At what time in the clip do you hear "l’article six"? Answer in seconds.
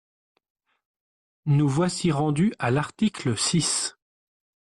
2.71-3.95